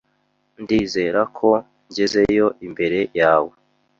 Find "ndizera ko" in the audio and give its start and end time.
0.61-1.49